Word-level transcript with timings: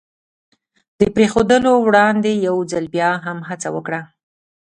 د 0.99 1.01
پرېښودلو 1.15 1.71
وړاندې 1.87 2.31
یو 2.47 2.57
ځل 2.71 2.85
بیا 2.95 3.11
هم 3.25 3.37
هڅه 3.49 3.69
وکړه. 3.75 4.01